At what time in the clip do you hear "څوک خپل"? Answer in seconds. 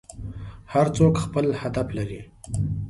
0.97-1.45